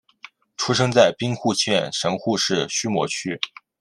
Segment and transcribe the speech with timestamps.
[0.57, 3.39] 出生在兵库县神户市须磨区。